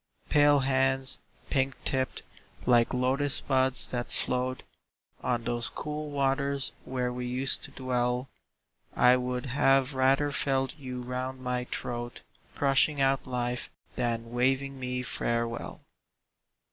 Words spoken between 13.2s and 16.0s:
life, than waving me farewell!